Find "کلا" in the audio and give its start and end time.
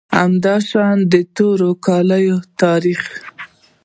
1.85-2.19